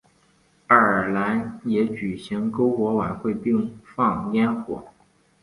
[0.65, 4.83] 爱尔兰也会举行篝火晚会并放焰火。